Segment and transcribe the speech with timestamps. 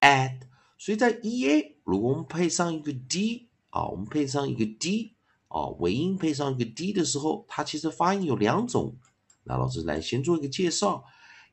[0.00, 0.40] at，
[0.78, 5.14] 所以在 e a 如果我们配上一个 d 啊，我们配上一个 d
[5.48, 8.96] 啊，尾音配上一个 d 的时候，它其实发音有两种。
[9.42, 11.04] 那老师来先做一个介绍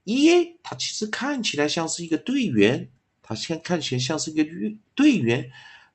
[0.05, 2.89] ，e a 它其实看起来像是一个队员，
[3.21, 4.45] 它先看起来像是一个
[4.95, 5.51] 队员，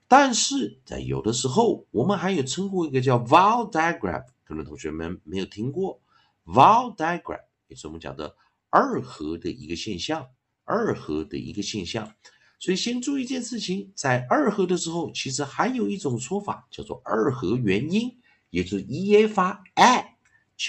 [0.07, 6.01] 但是在有的时候我们还有称过一个叫 vowel diagram，可能同学们没有听过。
[6.47, 8.37] Vowel diagram 也是我们讲的
[8.71, 10.29] 二合的一个现象，
[10.65, 12.15] 二合的一个现象。
[12.59, 18.17] 所以先注意一件事情，在二合的时候，其实还有一种说法叫做二合元音，
[18.51, 20.17] 也就是 e a 发 a，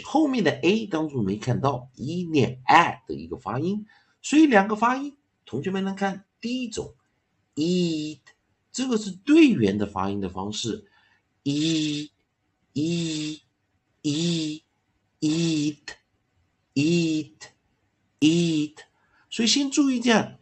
[0.03, 3.86] 后面的 a 当中没看到 e 念 a 的一个发音。
[4.22, 6.95] 所以两个发音，同学们来看，第一种
[7.55, 8.20] eat，
[8.72, 10.89] 这个是队员的发音的方式
[11.44, 12.11] ，e
[12.73, 13.42] e
[14.02, 14.66] e。
[15.19, 15.95] Eat,
[16.73, 17.33] eat,
[18.19, 18.75] eat，
[19.29, 20.37] 所以先注意这样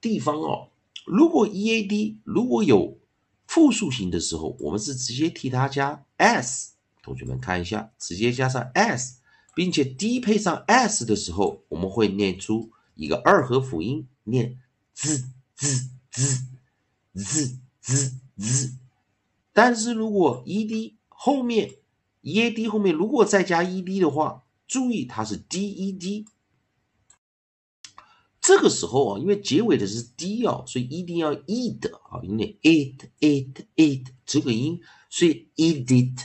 [0.00, 0.70] 地方哦。
[1.06, 2.98] 如果 e a d 如果有
[3.46, 6.74] 复数型的时候，我们是直接替它加 s。
[7.02, 9.20] 同学们看一下，直接加上 s，
[9.54, 14.58] 并且 d 配上 s 的时候，我们会念出一个二合辅音，念
[14.94, 15.24] z
[15.56, 16.44] z z
[17.12, 18.74] z z z。
[19.52, 21.74] 但是如果 e d 后面
[22.22, 26.26] ed 后面如果再加 e d 的话，注意它是 d e d。
[28.40, 36.16] 这个时候啊，因为结尾的是 d 啊，所以一定要 e 的啊，因为 it it it 这个音，所以 edit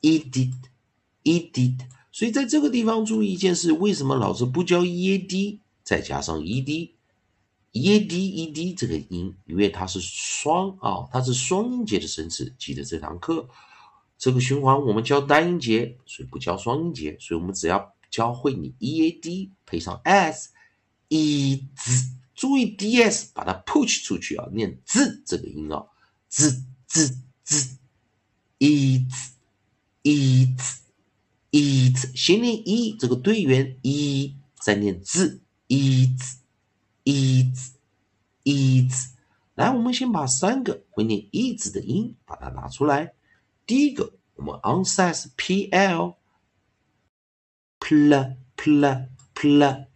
[0.00, 0.54] edit
[1.24, 1.78] edit。
[2.10, 6.92] 所以在这个地方注意一件事，为什么老师不教 ed 再加上 ed
[7.72, 13.48] ed ed 这个音，因为它是双啊，它是双音节的生词，记得这堂课。
[14.22, 25.86] 这个循环我们教单音节，所以不教双音节，所以我们只要教会你 e a d 配上 s，e z，注意 d s 把它 push 出去啊，念 z 这个音啊
[26.28, 29.08] ，z z z，e z
[30.04, 30.82] e z
[31.50, 36.38] e z，先念 e 这个队员 e，再念 z，e z
[37.02, 37.72] e z
[38.44, 39.08] e z，
[39.56, 43.14] 来，我们先把三个会念 e 字的音把它拿出来。
[43.72, 46.16] 第一个，我们 onset p l
[47.80, 49.86] pl pl pl，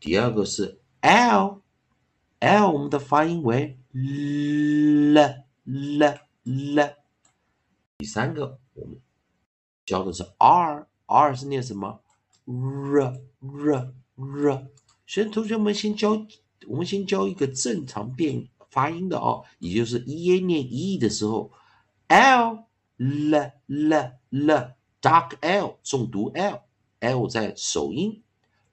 [0.00, 1.60] 第二个是 l
[2.40, 5.18] l，我们的发音为 l
[5.64, 6.94] l l，
[7.98, 8.98] 第三个我们
[9.84, 12.00] 教的是 r r 是念什么
[12.46, 14.68] ？r r r，
[15.06, 16.26] 所以同学们先教，
[16.66, 21.52] 我们先教一个正常变发音的哦，也就是 e a 念 e 的时候
[22.08, 22.64] l。
[22.97, 23.35] l
[23.67, 23.93] l
[24.29, 26.61] l dark l 重读 l
[26.99, 28.21] l 在首音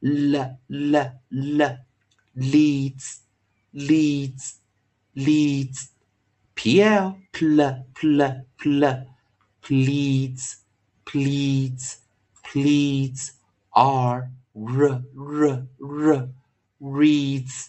[0.00, 0.96] l l
[1.30, 1.78] l
[2.34, 3.20] leads
[3.72, 4.56] leads
[5.14, 5.88] leads
[6.54, 9.06] pl pl pl pl
[9.62, 10.56] pleads
[11.04, 11.98] pleads
[12.42, 13.30] pleads
[13.70, 16.28] r r r r
[16.80, 17.68] reads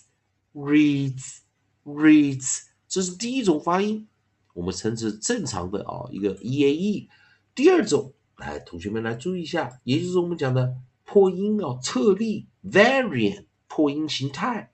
[0.53, 1.41] reads
[1.85, 4.07] reads 这是第一种发音。
[4.52, 7.08] 我们称之正常的啊一个 e a e，
[7.54, 14.70] 第二种来同学们来注意一下，也就是我们讲的破音啊侧例 variant 破音形态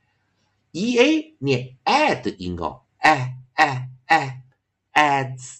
[0.73, 4.43] ，e a 念 a 的音哦哎哎哎
[4.93, 5.59] adds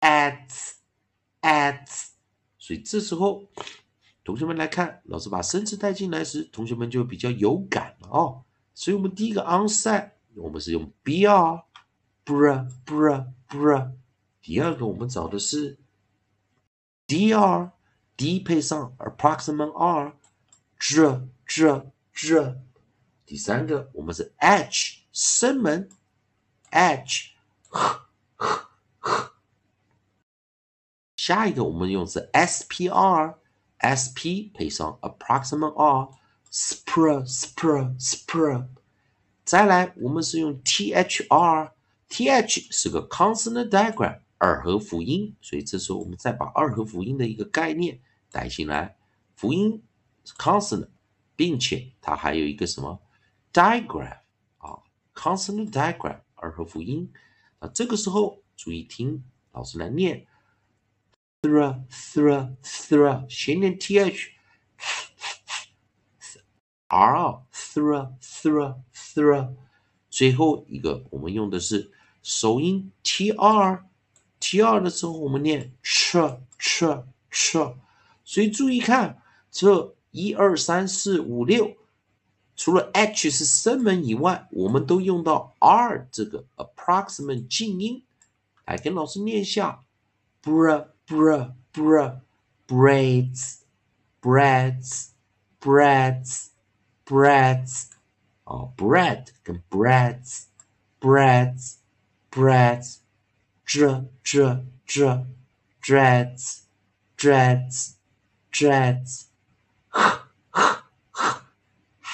[0.00, 0.72] adds
[1.40, 2.08] adds，
[2.58, 3.44] 所以这时候
[4.24, 8.42] 同学们来看，老师把生词带进来时，同学们就比较有感了哦。
[8.74, 11.60] 所以我们第一个 onset 我们是用 br
[12.26, 13.92] br br br，
[14.42, 15.78] 第二个我们找的是
[17.06, 17.70] dr
[18.16, 22.60] d 配上 approximate r，z z z。
[23.24, 25.88] 第三个，我们是 h 声门
[26.70, 27.30] ，h，
[27.68, 29.32] 呵呵呵。
[31.16, 33.40] 下一个我们用是 spr，sp
[34.52, 38.66] 配上 approximate r，spr spr spr。
[39.44, 40.60] 再来，我们是用
[42.08, 48.00] th 是个 consonant diagram 二合辅音，所以这时候我们再把二合辅音的一个概念
[48.30, 48.96] 带进来，
[49.34, 49.82] 辅音
[50.24, 50.90] 是 consonant，
[51.34, 53.00] 并且它还有一个什么
[53.52, 54.20] ？diagram
[54.58, 54.82] 啊
[55.14, 57.10] ，consonant diagram 二合辅音
[57.58, 60.26] 啊，这个时候注意听老师来念
[61.40, 64.22] ，thra thra thra，先念 th，r
[67.52, 69.56] thra thra thra，
[70.16, 71.90] 最后一个我们用的是
[72.22, 77.74] 首音 tr，tr 的时候我们念 ch ch ch，
[78.24, 79.20] 所以注意看
[79.50, 81.76] 这一二三四五六。
[82.56, 88.02] 除了 h 是声门以外，我们都用到 r 这个 approximate 静音，
[88.64, 89.84] 来跟老师念一下
[90.42, 92.20] bra bra bra
[92.66, 93.56] braids
[94.22, 95.08] breads
[95.60, 96.46] breads
[97.04, 97.88] breads
[98.46, 100.46] 哦，bread 跟 breads
[101.00, 101.78] breads
[102.30, 103.00] breads
[103.66, 105.26] dr dr dr
[105.82, 106.66] dreads
[107.16, 107.96] dreads
[108.50, 109.26] dreads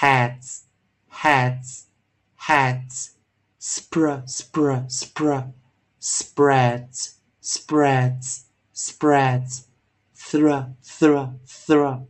[0.02, 0.64] hats,
[1.08, 1.86] hats,
[2.34, 3.14] hats,
[3.60, 5.52] spr, spr, spr,
[6.00, 9.66] spreads, spreads, spreads,
[10.12, 12.02] thr, thr, thr,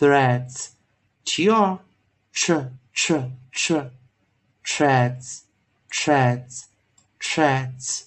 [0.00, 0.70] threads, threads,
[1.24, 1.78] tr,
[2.32, 2.52] ch,
[2.92, 3.12] ch,
[3.52, 3.72] ch,
[4.64, 5.42] treads,
[5.90, 6.64] treads,
[7.20, 8.04] treads。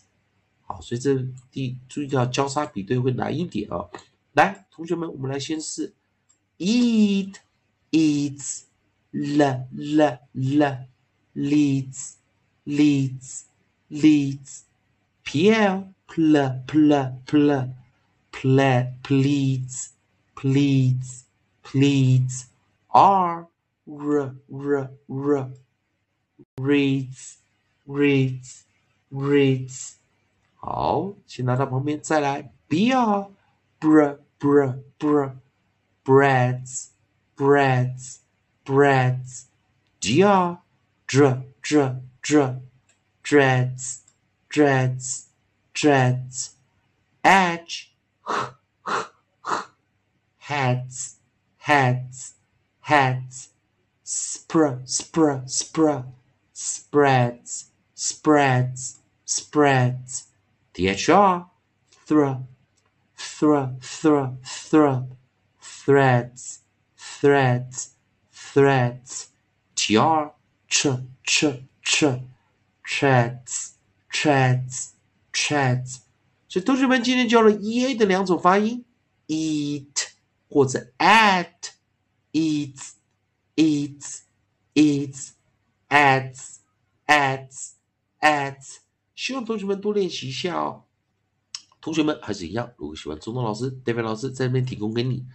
[0.66, 1.16] 好，所以这
[1.52, 3.90] 第注意到交叉比对会难一点啊。
[4.34, 5.94] 来，同学们，我们来先试。
[6.58, 7.36] eat,
[7.92, 8.64] eats,
[9.12, 10.88] l, l, l,
[11.36, 12.16] leads,
[12.66, 13.44] leads,
[13.90, 14.64] leads,
[15.24, 17.74] pl, pl, pl, pl,
[18.32, 19.92] ple, pleads,
[20.36, 21.23] pleads,
[21.64, 22.48] pleads,
[22.90, 23.48] r,
[23.88, 25.52] r, r, r,
[26.58, 27.38] reads,
[27.88, 28.64] reads,
[29.12, 29.96] reads。
[30.56, 33.30] 好，先拿到旁边，再来 br,
[33.80, 36.90] br, br, br。breads,
[37.36, 38.22] breads,
[38.66, 39.46] breads.
[40.02, 40.58] Dr,
[41.08, 42.62] dr, dr, dr,
[43.22, 44.02] dreads,
[44.50, 45.28] dreads,
[45.74, 46.56] dreads.
[47.22, 47.92] Edge,
[48.28, 48.34] h,
[48.88, 49.12] h,
[49.46, 49.66] h.
[50.40, 51.18] Heads,
[51.64, 52.34] heads,
[52.82, 53.50] heads.
[54.06, 56.06] Spr, spr, spr.
[56.52, 57.66] Spreads,
[57.96, 60.28] spreads, spreads.
[60.74, 61.46] THR,
[62.06, 62.34] thr,
[63.16, 65.04] thr, thr, thr
[65.90, 66.60] threads,
[66.96, 67.90] threads,
[68.32, 69.30] threads,
[69.76, 70.30] tr,
[70.68, 70.88] ch,
[71.26, 71.46] ch,
[71.82, 72.04] ch,
[72.84, 73.74] treads,
[74.12, 74.94] treads,
[75.34, 76.02] treads。
[76.48, 78.86] 所以同学们今天教了 e a 的两种发音，
[79.28, 80.03] eat
[80.55, 81.73] 或者 at,
[82.33, 82.93] eats,
[83.57, 84.21] eats,
[84.73, 85.31] eats,
[85.89, 86.59] ats
[87.09, 87.73] ats
[88.21, 88.77] ats，。
[89.17, 90.85] 希望同学们多练习一下哦。
[91.81, 95.27] 同学们还是一样，如果喜欢中东老师、戴飞老师在这边提供给你。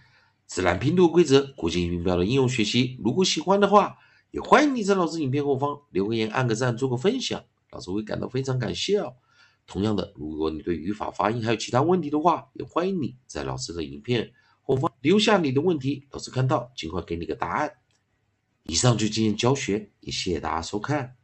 [0.46, 3.98] 自然拼读规则、国际音标的应用学习，如果喜欢的话，
[4.30, 9.16] 也欢迎你在老师影片后方留个言、按个赞、做个分享，老师会感到非常感谢哦。
[9.66, 14.32] 同样的，如果你对语法、发音还有其他问题的话，也欢迎你在老师的影片
[14.70, 17.72] 我方留下你的问题，老师看到尽快给你个答案。
[18.62, 21.16] 以上就今天教学，也谢谢大家收看。